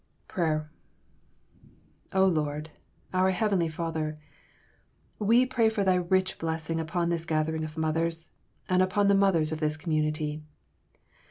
[0.27, 0.67] PRAYER
[2.11, 2.71] Oh Lord,
[3.13, 4.17] our Heavenly Father,
[5.19, 8.29] we pray for Thy rich blessing upon this gathering of mothers,
[8.67, 10.41] and upon the mothers of this community.